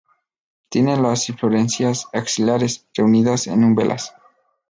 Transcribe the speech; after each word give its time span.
Tiene 0.69 0.97
las 0.97 1.29
inflorescencias 1.29 2.07
axilares, 2.11 2.87
reunidas 2.97 3.45
en 3.45 3.63
umbelas. 3.63 4.15